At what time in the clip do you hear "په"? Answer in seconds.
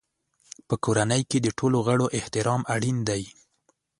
0.67-0.75